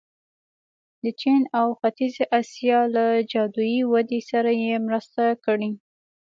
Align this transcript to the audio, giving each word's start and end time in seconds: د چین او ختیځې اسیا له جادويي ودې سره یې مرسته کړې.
د 1.03 1.05
چین 1.21 1.41
او 1.59 1.67
ختیځې 1.79 2.23
اسیا 2.39 2.79
له 2.95 3.05
جادويي 3.31 3.81
ودې 3.91 4.21
سره 4.29 4.51
یې 4.63 4.73
مرسته 4.87 5.23
کړې. 5.45 5.71